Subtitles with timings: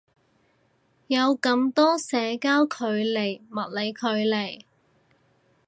[1.05, 4.63] 有咁多社交距離物理距離